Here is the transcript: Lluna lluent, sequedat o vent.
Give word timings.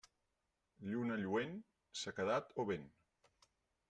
Lluna 0.93 1.17
lluent, 1.23 1.53
sequedat 2.05 2.49
o 2.63 2.69
vent. 2.71 2.89